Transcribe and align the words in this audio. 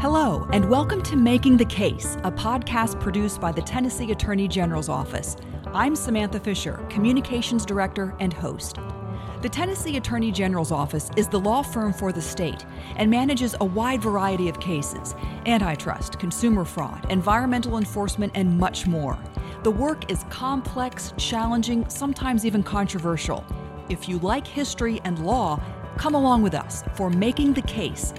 Hello, 0.00 0.48
and 0.52 0.70
welcome 0.70 1.02
to 1.02 1.16
Making 1.16 1.56
the 1.56 1.64
Case, 1.64 2.16
a 2.22 2.30
podcast 2.30 3.00
produced 3.00 3.40
by 3.40 3.50
the 3.50 3.60
Tennessee 3.60 4.12
Attorney 4.12 4.46
General's 4.46 4.88
Office. 4.88 5.36
I'm 5.74 5.96
Samantha 5.96 6.38
Fisher, 6.38 6.86
Communications 6.88 7.66
Director 7.66 8.14
and 8.20 8.32
host. 8.32 8.78
The 9.42 9.48
Tennessee 9.48 9.96
Attorney 9.96 10.30
General's 10.30 10.70
Office 10.70 11.10
is 11.16 11.26
the 11.26 11.40
law 11.40 11.62
firm 11.62 11.92
for 11.92 12.12
the 12.12 12.22
state 12.22 12.64
and 12.94 13.10
manages 13.10 13.56
a 13.60 13.64
wide 13.64 14.00
variety 14.00 14.48
of 14.48 14.60
cases 14.60 15.16
antitrust, 15.46 16.20
consumer 16.20 16.64
fraud, 16.64 17.04
environmental 17.10 17.76
enforcement, 17.76 18.30
and 18.36 18.56
much 18.56 18.86
more. 18.86 19.18
The 19.64 19.72
work 19.72 20.08
is 20.12 20.22
complex, 20.30 21.12
challenging, 21.16 21.88
sometimes 21.88 22.46
even 22.46 22.62
controversial. 22.62 23.44
If 23.88 24.08
you 24.08 24.20
like 24.20 24.46
history 24.46 25.00
and 25.02 25.18
law, 25.26 25.60
come 25.96 26.14
along 26.14 26.42
with 26.42 26.54
us 26.54 26.84
for 26.94 27.10
Making 27.10 27.52
the 27.52 27.62
Case 27.62 28.14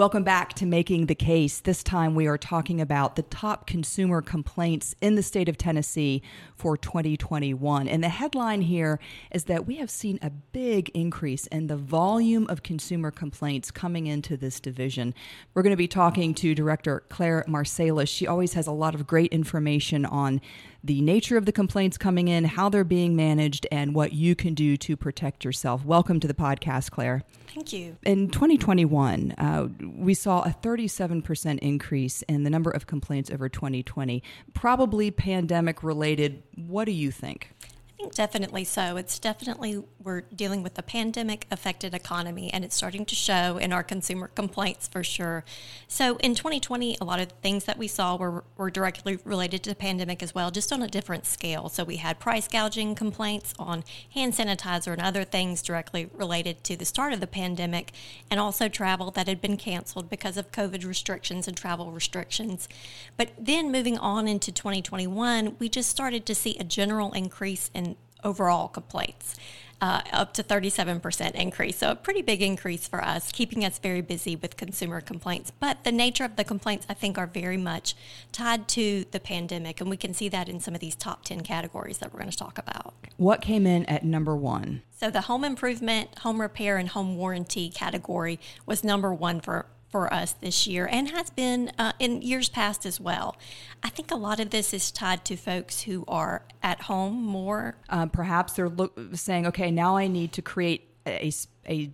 Welcome 0.00 0.24
back 0.24 0.54
to 0.54 0.64
Making 0.64 1.08
the 1.08 1.14
Case. 1.14 1.60
This 1.60 1.82
time 1.82 2.14
we 2.14 2.26
are 2.26 2.38
talking 2.38 2.80
about 2.80 3.16
the 3.16 3.22
top 3.22 3.66
consumer 3.66 4.22
complaints 4.22 4.94
in 5.02 5.14
the 5.14 5.22
state 5.22 5.46
of 5.46 5.58
Tennessee 5.58 6.22
for 6.54 6.78
2021. 6.78 7.86
And 7.86 8.02
the 8.02 8.08
headline 8.08 8.62
here 8.62 8.98
is 9.30 9.44
that 9.44 9.66
we 9.66 9.74
have 9.74 9.90
seen 9.90 10.18
a 10.22 10.30
big 10.30 10.88
increase 10.94 11.46
in 11.48 11.66
the 11.66 11.76
volume 11.76 12.46
of 12.48 12.62
consumer 12.62 13.10
complaints 13.10 13.70
coming 13.70 14.06
into 14.06 14.38
this 14.38 14.58
division. 14.58 15.12
We're 15.52 15.60
going 15.62 15.74
to 15.74 15.76
be 15.76 15.86
talking 15.86 16.32
to 16.32 16.54
Director 16.54 17.02
Claire 17.10 17.44
Marsalis. 17.46 18.08
She 18.08 18.26
always 18.26 18.54
has 18.54 18.66
a 18.66 18.72
lot 18.72 18.94
of 18.94 19.06
great 19.06 19.30
information 19.34 20.06
on 20.06 20.40
the 20.82 21.00
nature 21.02 21.36
of 21.36 21.44
the 21.44 21.52
complaints 21.52 21.98
coming 21.98 22.28
in, 22.28 22.44
how 22.44 22.68
they're 22.68 22.84
being 22.84 23.14
managed, 23.14 23.66
and 23.70 23.94
what 23.94 24.12
you 24.12 24.34
can 24.34 24.54
do 24.54 24.76
to 24.78 24.96
protect 24.96 25.44
yourself. 25.44 25.84
Welcome 25.84 26.20
to 26.20 26.28
the 26.28 26.34
podcast, 26.34 26.90
Claire. 26.90 27.22
Thank 27.54 27.72
you. 27.72 27.96
In 28.04 28.30
2021, 28.30 29.34
uh, 29.36 29.68
we 29.96 30.14
saw 30.14 30.42
a 30.42 30.56
37% 30.62 31.58
increase 31.58 32.22
in 32.22 32.44
the 32.44 32.50
number 32.50 32.70
of 32.70 32.86
complaints 32.86 33.30
over 33.30 33.48
2020, 33.48 34.22
probably 34.54 35.10
pandemic 35.10 35.82
related. 35.82 36.42
What 36.56 36.86
do 36.86 36.92
you 36.92 37.10
think? 37.10 37.50
I 37.62 38.02
think 38.02 38.14
definitely 38.14 38.64
so. 38.64 38.96
It's 38.96 39.18
definitely 39.18 39.82
we're 40.02 40.22
dealing 40.34 40.62
with 40.62 40.78
a 40.78 40.82
pandemic 40.82 41.46
affected 41.50 41.94
economy 41.94 42.50
and 42.52 42.64
it's 42.64 42.74
starting 42.74 43.04
to 43.04 43.14
show 43.14 43.58
in 43.58 43.72
our 43.72 43.82
consumer 43.82 44.28
complaints 44.28 44.88
for 44.88 45.04
sure. 45.04 45.44
So 45.88 46.16
in 46.16 46.34
2020, 46.34 46.96
a 47.00 47.04
lot 47.04 47.20
of 47.20 47.30
things 47.42 47.64
that 47.64 47.78
we 47.78 47.86
saw 47.86 48.16
were, 48.16 48.44
were 48.56 48.70
directly 48.70 49.18
related 49.24 49.62
to 49.64 49.70
the 49.70 49.76
pandemic 49.76 50.22
as 50.22 50.34
well, 50.34 50.50
just 50.50 50.72
on 50.72 50.82
a 50.82 50.88
different 50.88 51.26
scale. 51.26 51.68
So 51.68 51.84
we 51.84 51.96
had 51.96 52.18
price 52.18 52.48
gouging 52.48 52.94
complaints 52.94 53.52
on 53.58 53.84
hand 54.14 54.34
sanitizer 54.34 54.92
and 54.92 55.02
other 55.02 55.24
things 55.24 55.62
directly 55.62 56.08
related 56.14 56.64
to 56.64 56.76
the 56.76 56.84
start 56.84 57.12
of 57.12 57.20
the 57.20 57.26
pandemic 57.26 57.92
and 58.30 58.40
also 58.40 58.68
travel 58.68 59.10
that 59.10 59.28
had 59.28 59.40
been 59.40 59.56
canceled 59.56 60.08
because 60.08 60.36
of 60.36 60.52
COVID 60.52 60.86
restrictions 60.86 61.46
and 61.46 61.56
travel 61.56 61.90
restrictions. 61.90 62.68
But 63.16 63.30
then 63.38 63.70
moving 63.70 63.98
on 63.98 64.26
into 64.26 64.50
2021, 64.50 65.56
we 65.58 65.68
just 65.68 65.90
started 65.90 66.24
to 66.26 66.34
see 66.34 66.56
a 66.58 66.64
general 66.64 67.12
increase 67.12 67.70
in 67.74 67.96
overall 68.24 68.68
complaints. 68.68 69.36
Uh, 69.80 70.02
up 70.12 70.34
to 70.34 70.42
37% 70.42 71.30
increase. 71.30 71.78
So, 71.78 71.92
a 71.92 71.94
pretty 71.94 72.20
big 72.20 72.42
increase 72.42 72.86
for 72.86 73.02
us, 73.02 73.32
keeping 73.32 73.64
us 73.64 73.78
very 73.78 74.02
busy 74.02 74.36
with 74.36 74.58
consumer 74.58 75.00
complaints. 75.00 75.52
But 75.58 75.84
the 75.84 75.92
nature 75.92 76.24
of 76.24 76.36
the 76.36 76.44
complaints, 76.44 76.84
I 76.90 76.92
think, 76.92 77.16
are 77.16 77.26
very 77.26 77.56
much 77.56 77.94
tied 78.30 78.68
to 78.68 79.06
the 79.10 79.18
pandemic. 79.18 79.80
And 79.80 79.88
we 79.88 79.96
can 79.96 80.12
see 80.12 80.28
that 80.28 80.50
in 80.50 80.60
some 80.60 80.74
of 80.74 80.80
these 80.80 80.94
top 80.94 81.24
10 81.24 81.40
categories 81.40 81.96
that 81.98 82.12
we're 82.12 82.18
going 82.18 82.30
to 82.30 82.36
talk 82.36 82.58
about. 82.58 82.92
What 83.16 83.40
came 83.40 83.66
in 83.66 83.86
at 83.86 84.04
number 84.04 84.36
one? 84.36 84.82
So, 84.98 85.10
the 85.10 85.22
home 85.22 85.44
improvement, 85.44 86.18
home 86.18 86.42
repair, 86.42 86.76
and 86.76 86.90
home 86.90 87.16
warranty 87.16 87.70
category 87.70 88.38
was 88.66 88.84
number 88.84 89.14
one 89.14 89.40
for 89.40 89.64
for 89.90 90.12
us 90.12 90.32
this 90.32 90.66
year 90.66 90.88
and 90.90 91.10
has 91.10 91.30
been 91.30 91.72
uh, 91.78 91.92
in 91.98 92.22
years 92.22 92.48
past 92.48 92.86
as 92.86 93.00
well. 93.00 93.36
I 93.82 93.88
think 93.88 94.10
a 94.10 94.16
lot 94.16 94.40
of 94.40 94.50
this 94.50 94.72
is 94.72 94.90
tied 94.90 95.24
to 95.26 95.36
folks 95.36 95.82
who 95.82 96.04
are 96.06 96.42
at 96.62 96.82
home 96.82 97.22
more. 97.22 97.76
Uh, 97.88 98.06
perhaps 98.06 98.52
they're 98.54 98.68
look, 98.68 98.98
saying, 99.14 99.46
okay, 99.48 99.70
now 99.70 99.96
I 99.96 100.06
need 100.06 100.32
to 100.32 100.42
create 100.42 100.88
a, 101.06 101.32
a 101.68 101.90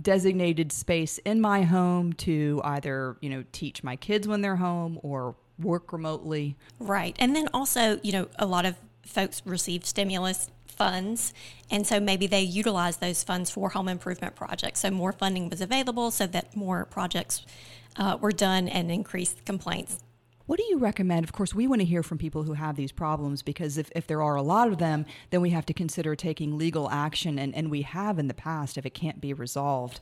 designated 0.00 0.70
space 0.72 1.18
in 1.18 1.40
my 1.40 1.62
home 1.62 2.12
to 2.14 2.60
either, 2.64 3.16
you 3.20 3.30
know, 3.30 3.44
teach 3.52 3.82
my 3.82 3.96
kids 3.96 4.28
when 4.28 4.40
they're 4.40 4.56
home 4.56 4.98
or 5.02 5.34
work 5.58 5.92
remotely. 5.92 6.56
Right. 6.78 7.16
And 7.18 7.34
then 7.34 7.48
also, 7.52 7.98
you 8.02 8.12
know, 8.12 8.28
a 8.38 8.46
lot 8.46 8.64
of 8.64 8.76
folks 9.10 9.42
receive 9.44 9.84
stimulus 9.84 10.48
funds. 10.66 11.34
And 11.70 11.86
so 11.86 12.00
maybe 12.00 12.26
they 12.26 12.40
utilize 12.40 12.96
those 12.96 13.22
funds 13.22 13.50
for 13.50 13.68
home 13.70 13.88
improvement 13.88 14.34
projects. 14.34 14.80
So 14.80 14.90
more 14.90 15.12
funding 15.12 15.50
was 15.50 15.60
available 15.60 16.10
so 16.10 16.26
that 16.28 16.56
more 16.56 16.86
projects 16.86 17.44
uh, 17.96 18.16
were 18.20 18.32
done 18.32 18.68
and 18.68 18.90
increased 18.90 19.44
complaints. 19.44 19.98
What 20.50 20.58
do 20.58 20.64
you 20.68 20.78
recommend? 20.78 21.22
Of 21.22 21.30
course, 21.30 21.54
we 21.54 21.68
want 21.68 21.80
to 21.80 21.84
hear 21.84 22.02
from 22.02 22.18
people 22.18 22.42
who 22.42 22.54
have 22.54 22.74
these 22.74 22.90
problems 22.90 23.40
because 23.40 23.78
if, 23.78 23.88
if 23.94 24.08
there 24.08 24.20
are 24.20 24.34
a 24.34 24.42
lot 24.42 24.66
of 24.66 24.78
them, 24.78 25.06
then 25.30 25.42
we 25.42 25.50
have 25.50 25.64
to 25.66 25.72
consider 25.72 26.16
taking 26.16 26.58
legal 26.58 26.90
action, 26.90 27.38
and, 27.38 27.54
and 27.54 27.70
we 27.70 27.82
have 27.82 28.18
in 28.18 28.26
the 28.26 28.34
past 28.34 28.76
if 28.76 28.84
it 28.84 28.90
can't 28.90 29.20
be 29.20 29.32
resolved. 29.32 30.00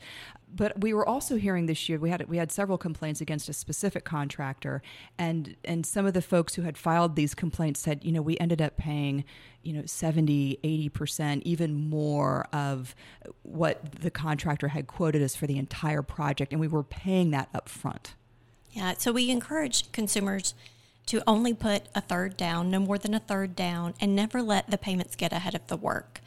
But 0.51 0.81
we 0.81 0.91
were 0.91 1.07
also 1.07 1.35
hearing 1.35 1.67
this 1.67 1.87
year 1.87 1.99
we 1.99 2.09
had 2.09 2.27
we 2.27 2.37
had 2.37 2.51
several 2.51 2.79
complaints 2.79 3.21
against 3.21 3.47
a 3.47 3.53
specific 3.53 4.05
contractor, 4.05 4.81
and 5.19 5.55
and 5.63 5.85
some 5.85 6.07
of 6.07 6.15
the 6.15 6.21
folks 6.23 6.55
who 6.55 6.63
had 6.63 6.79
filed 6.79 7.15
these 7.15 7.35
complaints 7.35 7.79
said, 7.79 8.03
you 8.03 8.11
know, 8.11 8.23
we 8.23 8.35
ended 8.39 8.59
up 8.59 8.75
paying, 8.75 9.25
you 9.61 9.73
know, 9.73 9.83
70, 9.85 10.57
80 10.63 10.89
percent, 10.89 11.43
even 11.45 11.75
more 11.75 12.47
of 12.51 12.95
what 13.43 14.01
the 14.01 14.09
contractor 14.09 14.69
had 14.69 14.87
quoted 14.87 15.21
us 15.21 15.35
for 15.35 15.45
the 15.45 15.59
entire 15.59 16.01
project, 16.01 16.53
and 16.53 16.59
we 16.59 16.67
were 16.67 16.81
paying 16.81 17.29
that 17.29 17.49
up 17.53 17.69
front. 17.69 18.15
Yeah, 18.71 18.93
so 18.97 19.11
we 19.11 19.29
encourage 19.29 19.91
consumers 19.91 20.53
to 21.07 21.23
only 21.25 21.53
put 21.53 21.83
a 21.95 22.01
third 22.01 22.37
down, 22.37 22.69
no 22.69 22.79
more 22.79 22.99
than 22.99 23.13
a 23.13 23.19
third 23.19 23.55
down, 23.55 23.95
and 23.99 24.15
never 24.15 24.41
let 24.41 24.69
the 24.69 24.77
payments 24.77 25.15
get 25.15 25.33
ahead 25.33 25.55
of 25.55 25.65
the 25.67 25.77
work. 25.77 26.21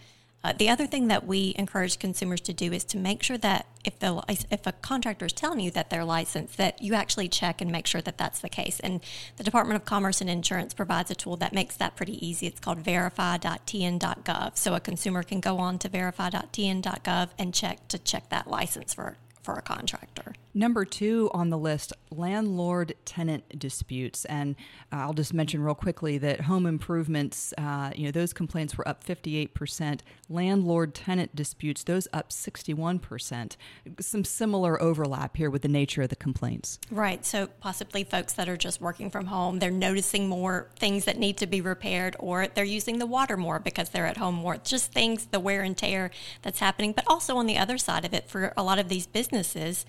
Uh, 0.44 0.52
the 0.58 0.68
other 0.68 0.88
thing 0.88 1.06
that 1.06 1.24
we 1.24 1.54
encourage 1.56 2.00
consumers 2.00 2.40
to 2.40 2.52
do 2.52 2.72
is 2.72 2.82
to 2.82 2.96
make 2.96 3.22
sure 3.22 3.38
that 3.38 3.66
if 3.84 3.96
the 4.00 4.20
if 4.50 4.66
a 4.66 4.72
contractor 4.72 5.26
is 5.26 5.32
telling 5.32 5.60
you 5.60 5.70
that 5.70 5.88
they're 5.88 6.04
licensed, 6.04 6.56
that 6.56 6.82
you 6.82 6.94
actually 6.94 7.28
check 7.28 7.60
and 7.60 7.70
make 7.70 7.86
sure 7.86 8.00
that 8.00 8.18
that's 8.18 8.40
the 8.40 8.48
case. 8.48 8.80
And 8.80 9.00
the 9.36 9.44
Department 9.44 9.76
of 9.76 9.84
Commerce 9.84 10.20
and 10.20 10.28
Insurance 10.28 10.74
provides 10.74 11.12
a 11.12 11.14
tool 11.14 11.36
that 11.36 11.52
makes 11.52 11.76
that 11.76 11.94
pretty 11.94 12.24
easy. 12.26 12.48
It's 12.48 12.58
called 12.58 12.78
verify.tn.gov. 12.78 14.56
So 14.56 14.74
a 14.74 14.80
consumer 14.80 15.22
can 15.22 15.38
go 15.38 15.58
on 15.58 15.78
to 15.78 15.88
verify.tn.gov 15.88 17.28
and 17.38 17.54
check 17.54 17.86
to 17.88 17.98
check 17.98 18.28
that 18.30 18.48
license 18.48 18.94
for 18.94 19.16
for 19.42 19.54
a 19.54 19.62
contractor. 19.62 20.34
Number 20.54 20.84
two 20.84 21.30
on 21.32 21.50
the 21.50 21.58
list 21.58 21.92
landlord 22.16 22.94
tenant 23.04 23.58
disputes. 23.58 24.24
And 24.26 24.56
uh, 24.92 24.96
I'll 24.96 25.12
just 25.14 25.32
mention 25.34 25.62
real 25.62 25.74
quickly 25.74 26.18
that 26.18 26.42
home 26.42 26.66
improvements, 26.66 27.52
uh, 27.58 27.90
you 27.96 28.04
know, 28.04 28.10
those 28.10 28.32
complaints 28.32 28.76
were 28.76 28.86
up 28.86 29.04
58%. 29.04 30.00
Landlord 30.28 30.94
tenant 30.94 31.34
disputes, 31.34 31.84
those 31.84 32.08
up 32.12 32.30
61%. 32.30 33.56
Some 34.00 34.24
similar 34.24 34.80
overlap 34.80 35.36
here 35.36 35.50
with 35.50 35.62
the 35.62 35.68
nature 35.68 36.02
of 36.02 36.08
the 36.08 36.16
complaints. 36.16 36.78
Right. 36.90 37.24
So 37.24 37.46
possibly 37.60 38.04
folks 38.04 38.34
that 38.34 38.48
are 38.48 38.56
just 38.56 38.80
working 38.80 39.10
from 39.10 39.26
home, 39.26 39.58
they're 39.58 39.70
noticing 39.70 40.28
more 40.28 40.68
things 40.76 41.04
that 41.04 41.18
need 41.18 41.36
to 41.38 41.46
be 41.46 41.60
repaired, 41.60 42.16
or 42.18 42.46
they're 42.46 42.64
using 42.64 42.98
the 42.98 43.06
water 43.06 43.36
more 43.36 43.58
because 43.58 43.90
they're 43.90 44.06
at 44.06 44.16
home 44.16 44.34
more. 44.36 44.56
just 44.58 44.92
things, 44.92 45.26
the 45.26 45.40
wear 45.40 45.62
and 45.62 45.76
tear 45.76 46.10
that's 46.42 46.60
happening. 46.60 46.92
But 46.92 47.04
also 47.06 47.36
on 47.36 47.46
the 47.46 47.58
other 47.58 47.78
side 47.78 48.04
of 48.04 48.14
it, 48.14 48.28
for 48.28 48.52
a 48.56 48.62
lot 48.62 48.78
of 48.78 48.88
these 48.88 49.06
businesses, 49.06 49.84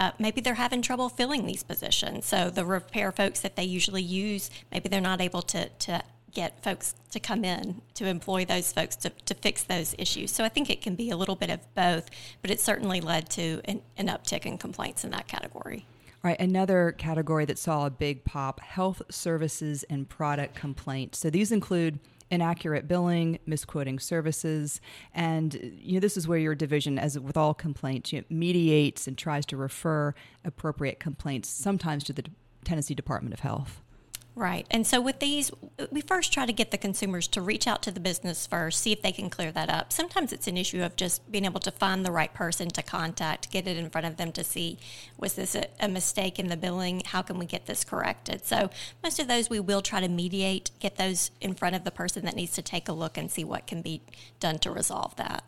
uh, 0.00 0.07
Uh, 0.08 0.12
maybe 0.18 0.40
they're 0.40 0.54
having 0.54 0.80
trouble 0.80 1.10
filling 1.10 1.44
these 1.44 1.62
positions. 1.62 2.24
So 2.24 2.48
the 2.48 2.64
repair 2.64 3.12
folks 3.12 3.40
that 3.40 3.56
they 3.56 3.64
usually 3.64 4.02
use, 4.02 4.50
maybe 4.72 4.88
they're 4.88 5.02
not 5.02 5.20
able 5.20 5.42
to, 5.42 5.68
to 5.68 6.02
get 6.32 6.62
folks 6.62 6.94
to 7.10 7.20
come 7.20 7.44
in 7.44 7.82
to 7.94 8.06
employ 8.06 8.46
those 8.46 8.72
folks 8.72 8.96
to, 8.96 9.10
to 9.10 9.34
fix 9.34 9.64
those 9.64 9.94
issues. 9.98 10.30
So 10.30 10.44
I 10.44 10.48
think 10.48 10.70
it 10.70 10.80
can 10.80 10.94
be 10.94 11.10
a 11.10 11.16
little 11.16 11.36
bit 11.36 11.50
of 11.50 11.60
both, 11.74 12.08
but 12.40 12.50
it 12.50 12.58
certainly 12.58 13.02
led 13.02 13.28
to 13.30 13.60
an, 13.66 13.82
an 13.98 14.06
uptick 14.08 14.46
in 14.46 14.56
complaints 14.56 15.04
in 15.04 15.10
that 15.10 15.28
category. 15.28 15.84
All 16.24 16.30
right, 16.30 16.40
another 16.40 16.92
category 16.96 17.44
that 17.44 17.58
saw 17.58 17.84
a 17.84 17.90
big 17.90 18.24
pop 18.24 18.60
health 18.60 19.02
services 19.10 19.84
and 19.90 20.08
product 20.08 20.54
complaints. 20.54 21.18
So 21.18 21.28
these 21.28 21.52
include 21.52 21.98
inaccurate 22.30 22.86
billing, 22.88 23.38
misquoting 23.46 23.98
services, 23.98 24.80
and 25.14 25.54
you 25.78 25.94
know 25.94 26.00
this 26.00 26.16
is 26.16 26.28
where 26.28 26.38
your 26.38 26.54
division, 26.54 26.98
as 26.98 27.18
with 27.18 27.36
all 27.36 27.54
complaints, 27.54 28.12
you 28.12 28.20
know, 28.20 28.24
mediates 28.30 29.06
and 29.06 29.16
tries 29.16 29.46
to 29.46 29.56
refer 29.56 30.14
appropriate 30.44 31.00
complaints 31.00 31.48
sometimes 31.48 32.04
to 32.04 32.12
the 32.12 32.24
Tennessee 32.64 32.94
Department 32.94 33.34
of 33.34 33.40
Health. 33.40 33.82
Right. 34.38 34.68
And 34.70 34.86
so 34.86 35.00
with 35.00 35.18
these, 35.18 35.50
we 35.90 36.00
first 36.00 36.32
try 36.32 36.46
to 36.46 36.52
get 36.52 36.70
the 36.70 36.78
consumers 36.78 37.26
to 37.28 37.42
reach 37.42 37.66
out 37.66 37.82
to 37.82 37.90
the 37.90 37.98
business 37.98 38.46
first, 38.46 38.80
see 38.80 38.92
if 38.92 39.02
they 39.02 39.10
can 39.10 39.30
clear 39.30 39.50
that 39.50 39.68
up. 39.68 39.92
Sometimes 39.92 40.32
it's 40.32 40.46
an 40.46 40.56
issue 40.56 40.80
of 40.80 40.94
just 40.94 41.28
being 41.32 41.44
able 41.44 41.58
to 41.58 41.72
find 41.72 42.06
the 42.06 42.12
right 42.12 42.32
person 42.32 42.68
to 42.68 42.80
contact, 42.80 43.50
get 43.50 43.66
it 43.66 43.76
in 43.76 43.90
front 43.90 44.06
of 44.06 44.16
them 44.16 44.30
to 44.30 44.44
see 44.44 44.78
was 45.18 45.34
this 45.34 45.56
a, 45.56 45.66
a 45.80 45.88
mistake 45.88 46.38
in 46.38 46.46
the 46.46 46.56
billing? 46.56 47.02
How 47.06 47.20
can 47.20 47.36
we 47.36 47.46
get 47.46 47.66
this 47.66 47.82
corrected? 47.82 48.46
So 48.46 48.70
most 49.02 49.18
of 49.18 49.26
those 49.26 49.50
we 49.50 49.58
will 49.58 49.82
try 49.82 50.00
to 50.00 50.08
mediate, 50.08 50.70
get 50.78 50.98
those 50.98 51.32
in 51.40 51.54
front 51.54 51.74
of 51.74 51.82
the 51.82 51.90
person 51.90 52.24
that 52.24 52.36
needs 52.36 52.52
to 52.52 52.62
take 52.62 52.88
a 52.88 52.92
look 52.92 53.18
and 53.18 53.32
see 53.32 53.42
what 53.42 53.66
can 53.66 53.82
be 53.82 54.02
done 54.38 54.60
to 54.60 54.70
resolve 54.70 55.16
that. 55.16 55.42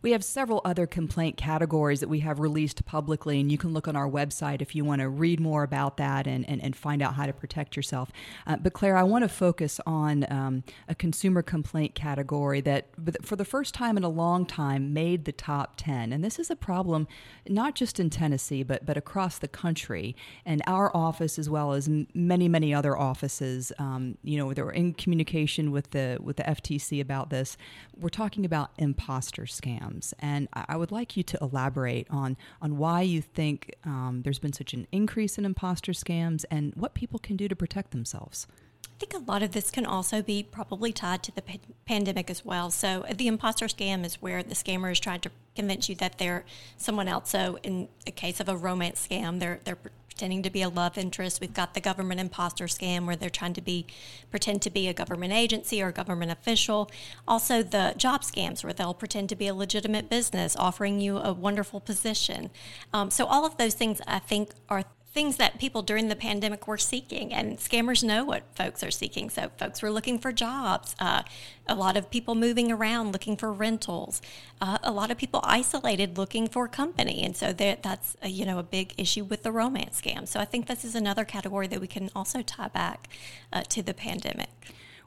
We 0.00 0.12
have 0.12 0.22
several 0.22 0.60
other 0.64 0.86
complaint 0.86 1.36
categories 1.36 2.00
that 2.00 2.08
we 2.08 2.20
have 2.20 2.38
released 2.38 2.84
publicly, 2.84 3.40
and 3.40 3.50
you 3.50 3.58
can 3.58 3.72
look 3.72 3.88
on 3.88 3.96
our 3.96 4.08
website 4.08 4.62
if 4.62 4.74
you 4.76 4.84
want 4.84 5.00
to 5.00 5.08
read 5.08 5.40
more 5.40 5.64
about 5.64 5.96
that 5.96 6.28
and, 6.28 6.48
and, 6.48 6.62
and 6.62 6.76
find 6.76 7.02
out 7.02 7.14
how 7.14 7.26
to 7.26 7.32
protect 7.32 7.74
yourself. 7.74 8.12
Uh, 8.46 8.56
but, 8.56 8.72
Claire, 8.72 8.96
I 8.96 9.02
want 9.02 9.24
to 9.24 9.28
focus 9.28 9.80
on 9.86 10.24
um, 10.30 10.62
a 10.88 10.94
consumer 10.94 11.42
complaint 11.42 11.96
category 11.96 12.60
that, 12.60 12.86
for 13.22 13.34
the 13.34 13.44
first 13.44 13.74
time 13.74 13.96
in 13.96 14.04
a 14.04 14.08
long 14.08 14.46
time, 14.46 14.92
made 14.92 15.24
the 15.24 15.32
top 15.32 15.74
10. 15.76 16.12
And 16.12 16.22
this 16.22 16.38
is 16.38 16.48
a 16.48 16.56
problem 16.56 17.08
not 17.48 17.74
just 17.74 17.98
in 17.98 18.08
Tennessee, 18.08 18.62
but, 18.62 18.86
but 18.86 18.96
across 18.96 19.38
the 19.38 19.48
country. 19.48 20.14
And 20.46 20.62
our 20.66 20.94
office, 20.96 21.40
as 21.40 21.50
well 21.50 21.72
as 21.72 21.88
many, 22.14 22.48
many 22.48 22.72
other 22.72 22.96
offices, 22.96 23.72
um, 23.78 24.16
you 24.22 24.38
know, 24.38 24.54
they're 24.54 24.70
in 24.70 24.94
communication 24.94 25.72
with 25.72 25.90
the, 25.90 26.18
with 26.20 26.36
the 26.36 26.44
FTC 26.44 27.00
about 27.00 27.30
this. 27.30 27.56
We're 27.98 28.10
talking 28.10 28.44
about 28.44 28.70
imposter 28.78 29.42
scams. 29.42 29.87
And 30.18 30.48
I 30.52 30.76
would 30.76 30.92
like 30.92 31.16
you 31.16 31.22
to 31.24 31.38
elaborate 31.40 32.06
on, 32.10 32.36
on 32.60 32.78
why 32.78 33.02
you 33.02 33.22
think 33.22 33.74
um, 33.84 34.22
there's 34.24 34.38
been 34.38 34.52
such 34.52 34.74
an 34.74 34.86
increase 34.92 35.38
in 35.38 35.44
imposter 35.44 35.92
scams 35.92 36.44
and 36.50 36.74
what 36.74 36.94
people 36.94 37.18
can 37.18 37.36
do 37.36 37.48
to 37.48 37.56
protect 37.56 37.90
themselves. 37.90 38.46
I 38.84 38.98
think 38.98 39.14
a 39.14 39.30
lot 39.30 39.42
of 39.44 39.52
this 39.52 39.70
can 39.70 39.86
also 39.86 40.22
be 40.22 40.42
probably 40.42 40.92
tied 40.92 41.22
to 41.24 41.34
the 41.34 41.42
p- 41.42 41.60
pandemic 41.86 42.28
as 42.30 42.44
well. 42.44 42.70
So, 42.70 43.04
uh, 43.08 43.14
the 43.16 43.28
imposter 43.28 43.66
scam 43.66 44.04
is 44.04 44.20
where 44.20 44.42
the 44.42 44.56
scammer 44.56 44.90
is 44.90 44.98
trying 44.98 45.20
to 45.20 45.30
convince 45.54 45.88
you 45.88 45.94
that 45.96 46.18
they're 46.18 46.44
someone 46.76 47.06
else. 47.06 47.30
So, 47.30 47.58
in 47.62 47.88
a 48.08 48.10
case 48.10 48.40
of 48.40 48.48
a 48.48 48.56
romance 48.56 49.06
scam, 49.06 49.38
they're 49.38 49.60
they're 49.64 49.78
pretending 50.18 50.42
to 50.42 50.50
be 50.50 50.62
a 50.62 50.68
love 50.68 50.98
interest. 50.98 51.40
We've 51.40 51.54
got 51.54 51.74
the 51.74 51.80
government 51.80 52.20
imposter 52.20 52.64
scam 52.64 53.06
where 53.06 53.14
they're 53.14 53.30
trying 53.30 53.52
to 53.52 53.60
be 53.60 53.86
pretend 54.32 54.62
to 54.62 54.70
be 54.70 54.88
a 54.88 54.92
government 54.92 55.32
agency 55.32 55.80
or 55.80 55.92
government 55.92 56.32
official. 56.32 56.90
Also, 57.28 57.62
the 57.62 57.94
job 57.96 58.22
scams 58.22 58.64
where 58.64 58.72
they'll 58.72 58.94
pretend 58.94 59.28
to 59.28 59.36
be 59.36 59.46
a 59.46 59.54
legitimate 59.54 60.10
business 60.10 60.56
offering 60.56 60.98
you 60.98 61.18
a 61.18 61.32
wonderful 61.32 61.78
position. 61.78 62.50
Um, 62.92 63.12
so, 63.12 63.26
all 63.26 63.46
of 63.46 63.58
those 63.58 63.74
things 63.74 64.00
I 64.08 64.18
think 64.18 64.50
are 64.68 64.82
things 65.12 65.36
that 65.38 65.58
people 65.58 65.82
during 65.82 66.08
the 66.08 66.16
pandemic 66.16 66.68
were 66.68 66.78
seeking, 66.78 67.32
and 67.32 67.58
scammers 67.58 68.04
know 68.04 68.24
what 68.24 68.42
folks 68.54 68.82
are 68.82 68.90
seeking. 68.90 69.30
So, 69.30 69.50
folks 69.56 69.80
were 69.82 69.90
looking 69.90 70.18
for 70.18 70.32
jobs, 70.32 70.94
uh, 70.98 71.22
a 71.66 71.74
lot 71.74 71.96
of 71.96 72.10
people 72.10 72.34
moving 72.34 72.70
around 72.70 73.12
looking 73.12 73.36
for 73.36 73.52
rentals, 73.52 74.20
uh, 74.60 74.78
a 74.82 74.92
lot 74.92 75.10
of 75.10 75.16
people 75.16 75.40
isolated 75.42 76.18
looking 76.18 76.46
for 76.46 76.68
company, 76.68 77.24
and 77.24 77.36
so 77.36 77.52
that, 77.54 77.82
that's 77.82 78.16
a, 78.22 78.28
you 78.28 78.44
know 78.44 78.58
a 78.58 78.62
big 78.62 78.94
issue 78.98 79.24
with 79.24 79.42
the 79.42 79.52
romance 79.52 80.00
scam. 80.00 80.28
So, 80.28 80.40
I 80.40 80.44
think 80.44 80.66
this 80.66 80.84
is 80.84 80.94
another 80.94 81.24
category 81.24 81.66
that 81.68 81.80
we 81.80 81.88
can 81.88 82.10
also 82.14 82.42
tie 82.42 82.68
back 82.68 83.08
uh, 83.52 83.62
to 83.62 83.82
the 83.82 83.94
pandemic. 83.94 84.50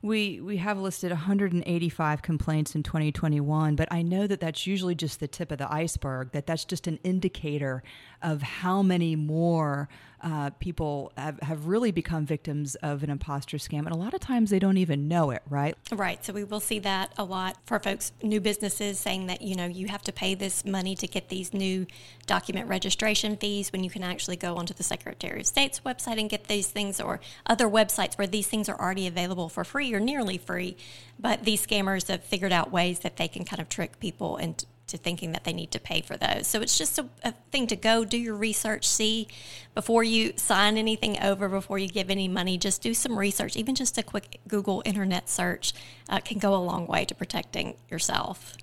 We 0.03 0.41
we 0.41 0.57
have 0.57 0.79
listed 0.79 1.11
185 1.11 2.21
complaints 2.21 2.73
in 2.73 2.81
2021, 2.81 3.75
but 3.75 3.87
I 3.91 4.01
know 4.01 4.25
that 4.25 4.39
that's 4.39 4.65
usually 4.65 4.95
just 4.95 5.19
the 5.19 5.27
tip 5.27 5.51
of 5.51 5.59
the 5.59 5.71
iceberg. 5.71 6.31
That 6.31 6.47
that's 6.47 6.65
just 6.65 6.87
an 6.87 6.99
indicator 7.03 7.83
of 8.21 8.41
how 8.41 8.81
many 8.81 9.15
more 9.15 9.89
uh, 10.23 10.51
people 10.59 11.11
have, 11.17 11.39
have 11.41 11.65
really 11.65 11.91
become 11.91 12.25
victims 12.25 12.75
of 12.75 13.03
an 13.03 13.09
imposter 13.09 13.57
scam. 13.57 13.79
And 13.79 13.91
a 13.91 13.97
lot 13.97 14.13
of 14.13 14.19
times 14.19 14.49
they 14.49 14.59
don't 14.59 14.77
even 14.77 15.07
know 15.07 15.31
it, 15.31 15.41
right? 15.49 15.75
Right. 15.91 16.23
So 16.23 16.33
we 16.33 16.43
will 16.43 16.59
see 16.59 16.79
that 16.79 17.11
a 17.17 17.23
lot 17.23 17.57
for 17.65 17.79
folks, 17.79 18.11
new 18.21 18.39
businesses 18.39 18.99
saying 18.99 19.27
that, 19.27 19.41
you 19.41 19.55
know, 19.55 19.65
you 19.65 19.87
have 19.87 20.03
to 20.03 20.11
pay 20.11 20.35
this 20.35 20.63
money 20.63 20.95
to 20.95 21.07
get 21.07 21.29
these 21.29 21.53
new 21.53 21.87
document 22.27 22.67
registration 22.67 23.35
fees 23.35 23.71
when 23.71 23.83
you 23.83 23.89
can 23.89 24.03
actually 24.03 24.35
go 24.35 24.55
onto 24.55 24.73
the 24.73 24.83
Secretary 24.83 25.41
of 25.41 25.47
State's 25.47 25.79
website 25.79 26.19
and 26.19 26.29
get 26.29 26.45
these 26.45 26.67
things 26.67 27.01
or 27.01 27.19
other 27.47 27.67
websites 27.67 28.17
where 28.17 28.27
these 28.27 28.47
things 28.47 28.69
are 28.69 28.79
already 28.79 29.07
available 29.07 29.49
for 29.49 29.63
free 29.63 29.90
or 29.93 29.99
nearly 29.99 30.37
free. 30.37 30.77
But 31.19 31.43
these 31.43 31.65
scammers 31.65 32.07
have 32.07 32.23
figured 32.23 32.51
out 32.51 32.71
ways 32.71 32.99
that 32.99 33.17
they 33.17 33.27
can 33.27 33.45
kind 33.45 33.61
of 33.61 33.69
trick 33.69 33.99
people 33.99 34.37
into 34.37 34.65
thinking 34.97 35.31
that 35.31 35.43
they 35.43 35.53
need 35.53 35.71
to 35.71 35.79
pay 35.79 36.01
for 36.01 36.17
those. 36.17 36.47
So 36.47 36.61
it's 36.61 36.77
just 36.77 36.99
a, 36.99 37.07
a, 37.23 37.33
thing 37.51 37.67
to 37.67 37.75
go 37.75 38.03
do 38.03 38.17
your 38.17 38.35
research, 38.35 38.87
see 38.87 39.27
before 39.73 40.03
you 40.03 40.33
sign 40.35 40.77
anything 40.77 41.21
over, 41.21 41.47
before 41.47 41.77
you 41.77 41.87
give 41.87 42.09
any 42.09 42.27
money, 42.27 42.57
just 42.57 42.81
do 42.81 42.93
some 42.93 43.17
research. 43.17 43.55
Even 43.55 43.75
just 43.75 43.97
a 43.97 44.03
quick 44.03 44.39
Google 44.47 44.81
internet 44.85 45.29
search 45.29 45.73
uh, 46.09 46.19
can 46.19 46.39
go 46.39 46.53
a 46.53 46.57
long 46.57 46.87
way 46.87 47.05
to 47.05 47.15
protecting 47.15 47.75
yourself. 47.89 48.55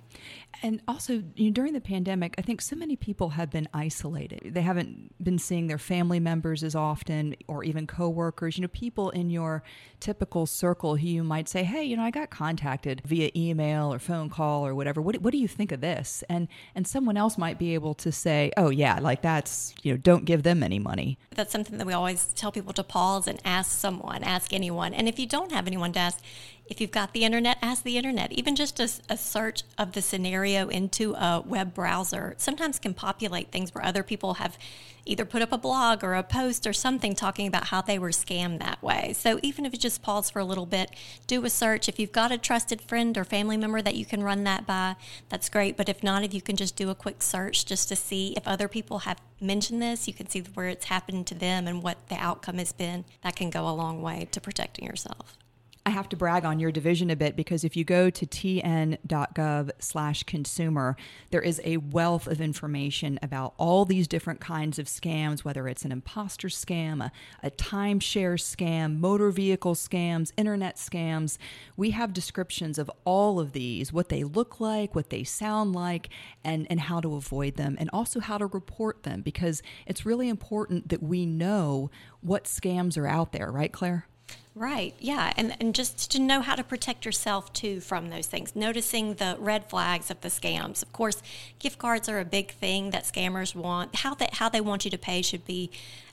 And 0.61 0.81
also, 0.87 1.23
you 1.35 1.45
know, 1.45 1.51
during 1.51 1.73
the 1.73 1.81
pandemic, 1.81 2.35
I 2.37 2.41
think 2.41 2.61
so 2.61 2.75
many 2.75 2.95
people 2.95 3.29
have 3.29 3.49
been 3.49 3.67
isolated. 3.73 4.53
They 4.53 4.61
haven't 4.61 5.13
been 5.23 5.39
seeing 5.39 5.67
their 5.67 5.77
family 5.77 6.19
members 6.19 6.63
as 6.63 6.75
often, 6.75 7.35
or 7.47 7.63
even 7.63 7.87
coworkers. 7.87 8.57
You 8.57 8.63
know, 8.63 8.67
people 8.69 9.09
in 9.11 9.29
your 9.29 9.63
typical 9.99 10.45
circle 10.45 10.95
who 10.95 11.07
you 11.07 11.23
might 11.23 11.47
say, 11.47 11.63
"Hey, 11.63 11.83
you 11.83 11.95
know, 11.95 12.03
I 12.03 12.11
got 12.11 12.29
contacted 12.29 13.01
via 13.05 13.31
email 13.35 13.93
or 13.93 13.99
phone 13.99 14.29
call 14.29 14.65
or 14.65 14.75
whatever. 14.75 15.01
What, 15.01 15.21
what 15.21 15.31
do 15.31 15.37
you 15.37 15.47
think 15.47 15.71
of 15.71 15.81
this?" 15.81 16.23
And 16.29 16.47
and 16.75 16.85
someone 16.87 17.17
else 17.17 17.37
might 17.37 17.57
be 17.57 17.73
able 17.73 17.93
to 17.95 18.11
say, 18.11 18.51
"Oh, 18.57 18.69
yeah, 18.69 18.99
like 18.99 19.21
that's 19.21 19.73
you 19.83 19.93
know, 19.93 19.97
don't 19.97 20.25
give 20.25 20.43
them 20.43 20.63
any 20.63 20.79
money." 20.79 21.17
That's 21.31 21.51
something 21.51 21.77
that 21.77 21.87
we 21.87 21.93
always 21.93 22.25
tell 22.35 22.51
people 22.51 22.73
to 22.73 22.83
pause 22.83 23.27
and 23.27 23.39
ask 23.45 23.71
someone, 23.71 24.23
ask 24.23 24.53
anyone. 24.53 24.93
And 24.93 25.07
if 25.07 25.19
you 25.19 25.27
don't 25.27 25.51
have 25.51 25.67
anyone 25.67 25.93
to 25.93 25.99
ask, 25.99 26.19
if 26.69 26.79
you've 26.79 26.91
got 26.91 27.13
the 27.13 27.23
internet, 27.23 27.57
ask 27.61 27.83
the 27.83 27.97
internet. 27.97 28.31
Even 28.31 28.55
just 28.55 28.79
a, 28.79 28.89
a, 29.09 29.17
search 29.17 29.63
of 29.77 29.93
the 29.93 30.01
scenario 30.01 30.69
into 30.69 31.13
a 31.15 31.41
web 31.45 31.73
browser 31.73 32.35
sometimes 32.37 32.79
can 32.79 32.93
populate 32.93 33.51
things 33.51 33.73
where 33.73 33.83
other 33.83 34.03
people 34.03 34.35
have 34.35 34.57
either 35.05 35.25
put 35.25 35.41
up 35.41 35.51
a 35.51 35.57
blog 35.57 36.03
or 36.03 36.13
a 36.13 36.21
post 36.21 36.67
or 36.67 36.73
something 36.73 37.15
talking 37.15 37.47
about 37.47 37.67
how 37.67 37.81
they 37.81 37.97
were 37.97 38.09
scammed 38.09 38.59
that 38.59 38.81
way. 38.83 39.13
So 39.13 39.39
even 39.41 39.65
if 39.65 39.73
you 39.73 39.79
just 39.79 40.03
pause 40.03 40.29
for 40.29 40.39
a 40.39 40.45
little 40.45 40.67
bit, 40.67 40.91
do 41.25 41.43
a 41.43 41.49
search. 41.49 41.89
If 41.89 41.99
you've 41.99 42.11
got 42.11 42.31
a 42.31 42.37
trusted 42.37 42.81
friend 42.81 43.17
or 43.17 43.23
family 43.23 43.57
member 43.57 43.81
that 43.81 43.95
you 43.95 44.05
can 44.05 44.21
run 44.21 44.43
that 44.43 44.67
by, 44.67 44.95
that's 45.29 45.49
great. 45.49 45.75
But 45.75 45.89
if 45.89 46.03
not, 46.03 46.23
if 46.23 46.33
you 46.33 46.41
can 46.41 46.55
just 46.55 46.75
do 46.75 46.91
a 46.91 46.95
quick 46.95 47.23
search 47.23 47.65
just 47.65 47.89
to 47.89 47.95
see 47.95 48.33
if 48.37 48.47
other 48.47 48.67
people 48.67 48.99
have 48.99 49.19
mentioned 49.41 49.81
this, 49.81 50.07
you 50.07 50.13
can 50.13 50.29
see 50.29 50.41
where 50.53 50.67
it's 50.67 50.85
happened 50.85 51.25
to 51.27 51.35
them 51.35 51.67
and 51.67 51.81
what 51.81 52.09
the 52.09 52.15
outcome 52.15 52.59
has 52.59 52.73
been. 52.73 53.05
That 53.23 53.35
can 53.35 53.49
go 53.49 53.67
a 53.67 53.71
long 53.73 54.03
way 54.03 54.27
to 54.31 54.39
protecting 54.39 54.85
yourself. 54.85 55.37
I 55.89 55.91
have 55.91 56.09
to 56.09 56.15
brag 56.15 56.45
on 56.45 56.59
your 56.59 56.71
division 56.71 57.09
a 57.09 57.15
bit 57.15 57.35
because 57.35 57.63
if 57.63 57.75
you 57.75 57.83
go 57.83 58.11
to 58.11 58.25
tn.gov 58.27 59.71
slash 59.79 60.21
consumer, 60.21 60.95
there 61.31 61.41
is 61.41 61.59
a 61.63 61.77
wealth 61.77 62.27
of 62.27 62.39
information 62.39 63.17
about 63.23 63.55
all 63.57 63.85
these 63.85 64.07
different 64.07 64.39
kinds 64.39 64.77
of 64.77 64.85
scams, 64.85 65.39
whether 65.39 65.67
it's 65.67 65.85
an 65.85 65.91
imposter 65.91 66.47
scam, 66.47 67.03
a, 67.03 67.11
a 67.41 67.49
timeshare 67.49 68.35
scam, 68.35 68.99
motor 68.99 69.31
vehicle 69.31 69.73
scams, 69.73 70.31
internet 70.37 70.75
scams. 70.75 71.39
We 71.75 71.89
have 71.89 72.13
descriptions 72.13 72.77
of 72.77 72.91
all 73.03 73.39
of 73.39 73.53
these, 73.53 73.91
what 73.91 74.09
they 74.09 74.23
look 74.23 74.59
like, 74.59 74.93
what 74.93 75.09
they 75.09 75.23
sound 75.23 75.73
like, 75.73 76.09
and, 76.43 76.67
and 76.69 76.81
how 76.81 76.99
to 77.01 77.15
avoid 77.15 77.55
them, 77.55 77.75
and 77.79 77.89
also 77.91 78.19
how 78.19 78.37
to 78.37 78.45
report 78.45 79.01
them 79.01 79.23
because 79.23 79.63
it's 79.87 80.05
really 80.05 80.29
important 80.29 80.89
that 80.89 81.01
we 81.01 81.25
know 81.25 81.89
what 82.21 82.43
scams 82.43 82.95
are 82.95 83.07
out 83.07 83.31
there, 83.31 83.51
right, 83.51 83.73
Claire? 83.73 84.05
Right. 84.59 84.93
Yeah. 84.99 85.31
And, 85.37 85.55
and 85.61 85.73
just 85.73 86.11
to 86.11 86.19
know 86.19 86.41
how 86.41 86.53
to 86.53 86.65
protect 86.65 87.05
yourself 87.05 87.53
too 87.53 87.79
from 87.79 88.09
those 88.09 88.27
things, 88.27 88.57
noticing 88.57 89.13
the 89.13 89.37
red 89.39 89.69
flags 89.69 90.11
of 90.11 90.19
the 90.19 90.27
scams. 90.27 90.83
Of 90.83 90.91
course, 90.91 91.23
gift 91.59 91.79
cards 91.79 92.09
are 92.09 92.19
a 92.19 92.25
big 92.25 92.51
thing 92.51 92.89
that 92.89 93.05
scammers 93.05 93.55
want. 93.55 93.95
How 93.95 94.15
they, 94.15 94.27
how 94.33 94.49
they 94.49 94.59
want 94.59 94.83
you 94.83 94.91
to 94.91 94.97
pay 94.97 95.21
should 95.21 95.45
be 95.45 95.71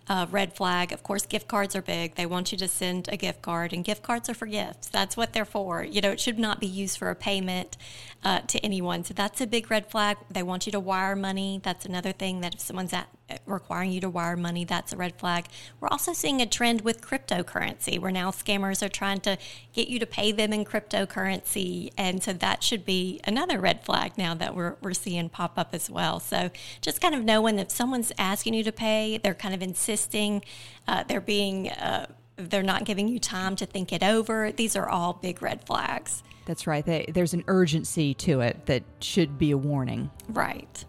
uh, 0.08 0.26
red 0.30 0.54
flag. 0.54 0.92
Of 0.92 1.02
course, 1.02 1.26
gift 1.26 1.48
cards 1.48 1.74
are 1.74 1.82
big. 1.82 2.14
They 2.14 2.26
want 2.26 2.52
you 2.52 2.58
to 2.58 2.68
send 2.68 3.08
a 3.08 3.16
gift 3.16 3.42
card, 3.42 3.72
and 3.72 3.84
gift 3.84 4.02
cards 4.02 4.28
are 4.28 4.34
for 4.34 4.46
gifts. 4.46 4.88
That's 4.88 5.16
what 5.16 5.32
they're 5.32 5.44
for. 5.44 5.82
You 5.82 6.00
know, 6.00 6.10
it 6.10 6.20
should 6.20 6.38
not 6.38 6.60
be 6.60 6.66
used 6.66 6.98
for 6.98 7.10
a 7.10 7.14
payment 7.14 7.76
uh, 8.22 8.40
to 8.40 8.58
anyone. 8.60 9.04
So 9.04 9.14
that's 9.14 9.40
a 9.40 9.46
big 9.46 9.70
red 9.70 9.90
flag. 9.90 10.16
They 10.30 10.42
want 10.42 10.66
you 10.66 10.72
to 10.72 10.80
wire 10.80 11.16
money. 11.16 11.60
That's 11.62 11.84
another 11.84 12.12
thing 12.12 12.40
that 12.42 12.54
if 12.54 12.60
someone's 12.60 12.92
at, 12.92 13.08
requiring 13.46 13.90
you 13.90 14.00
to 14.02 14.08
wire 14.08 14.36
money, 14.36 14.64
that's 14.64 14.92
a 14.92 14.96
red 14.96 15.18
flag. 15.18 15.46
We're 15.80 15.88
also 15.88 16.12
seeing 16.12 16.40
a 16.40 16.46
trend 16.46 16.82
with 16.82 17.00
cryptocurrency 17.00 17.98
where 17.98 18.12
now 18.12 18.30
scammers 18.42 18.82
are 18.82 18.88
trying 18.88 19.20
to 19.20 19.38
get 19.72 19.88
you 19.88 19.98
to 19.98 20.06
pay 20.06 20.32
them 20.32 20.52
in 20.52 20.64
cryptocurrency. 20.64 21.92
And 21.96 22.22
so 22.22 22.32
that 22.32 22.62
should 22.62 22.84
be 22.84 23.20
another 23.24 23.58
red 23.58 23.84
flag 23.84 24.16
now 24.16 24.34
that 24.34 24.54
we're, 24.54 24.76
we're 24.80 24.94
seeing 24.94 25.28
pop 25.28 25.58
up 25.58 25.70
as 25.72 25.90
well. 25.90 26.20
So 26.20 26.50
just 26.80 27.00
kind 27.00 27.14
of 27.14 27.24
knowing 27.24 27.58
if 27.58 27.70
someone's 27.70 28.12
asking 28.18 28.54
you 28.54 28.64
to 28.64 28.72
pay, 28.72 29.18
they're 29.18 29.34
kind 29.34 29.54
of 29.54 29.62
insisting, 29.62 30.44
uh, 30.86 31.04
they're 31.04 31.20
being, 31.20 31.70
uh, 31.70 32.06
they're 32.36 32.62
not 32.62 32.84
giving 32.84 33.08
you 33.08 33.18
time 33.18 33.56
to 33.56 33.66
think 33.66 33.92
it 33.92 34.02
over. 34.02 34.52
These 34.52 34.76
are 34.76 34.88
all 34.88 35.14
big 35.14 35.42
red 35.42 35.66
flags. 35.66 36.22
That's 36.44 36.66
right. 36.66 36.84
They, 36.84 37.06
there's 37.08 37.34
an 37.34 37.44
urgency 37.48 38.14
to 38.14 38.40
it 38.40 38.66
that 38.66 38.84
should 39.00 39.38
be 39.38 39.50
a 39.50 39.58
warning. 39.58 40.10
Right 40.28 40.84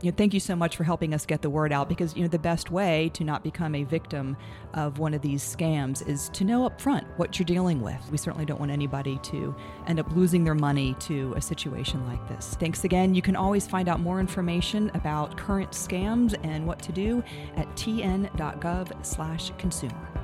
you 0.00 0.10
know, 0.10 0.16
thank 0.16 0.32
you 0.32 0.40
so 0.40 0.54
much 0.54 0.76
for 0.76 0.84
helping 0.84 1.12
us 1.12 1.26
get 1.26 1.42
the 1.42 1.50
word 1.50 1.72
out 1.72 1.88
because 1.88 2.16
you 2.16 2.22
know 2.22 2.28
the 2.28 2.38
best 2.38 2.70
way 2.70 3.10
to 3.14 3.24
not 3.24 3.42
become 3.42 3.74
a 3.74 3.82
victim 3.82 4.36
of 4.74 4.98
one 4.98 5.12
of 5.12 5.22
these 5.22 5.42
scams 5.42 6.06
is 6.06 6.28
to 6.30 6.44
know 6.44 6.64
up 6.64 6.80
front 6.80 7.06
what 7.16 7.38
you're 7.38 7.46
dealing 7.46 7.80
with. 7.80 7.98
We 8.10 8.18
certainly 8.18 8.44
don't 8.44 8.60
want 8.60 8.70
anybody 8.70 9.18
to 9.24 9.54
end 9.86 9.98
up 9.98 10.14
losing 10.14 10.44
their 10.44 10.54
money 10.54 10.94
to 11.00 11.34
a 11.36 11.40
situation 11.40 12.06
like 12.06 12.26
this. 12.28 12.56
Thanks 12.60 12.84
again. 12.84 13.14
You 13.14 13.22
can 13.22 13.34
always 13.34 13.66
find 13.66 13.88
out 13.88 14.00
more 14.00 14.20
information 14.20 14.90
about 14.94 15.36
current 15.36 15.72
scams 15.72 16.36
and 16.44 16.66
what 16.66 16.80
to 16.82 16.92
do 16.92 17.24
at 17.56 17.66
tn.gov/consumer. 17.76 20.17